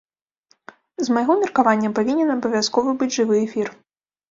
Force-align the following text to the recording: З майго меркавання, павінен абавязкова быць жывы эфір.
З 1.07 1.17
майго 1.17 1.35
меркавання, 1.43 1.93
павінен 2.01 2.33
абавязкова 2.39 2.97
быць 3.03 3.13
жывы 3.19 3.35
эфір. 3.45 3.67